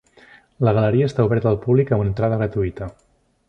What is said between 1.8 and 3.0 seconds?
amb entrada gratuïta.